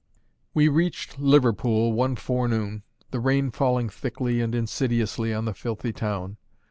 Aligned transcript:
We 0.55 0.67
reached 0.67 1.19
Liverpool 1.19 1.93
one 1.93 2.15
forenoon, 2.15 2.81
the 3.11 3.19
rain 3.19 3.51
falling 3.51 3.87
thickly 3.89 4.41
and 4.41 4.55
insidiously 4.55 5.31
on 5.31 5.45
the 5.45 5.53
filthy 5.53 5.93
town. 5.93 6.37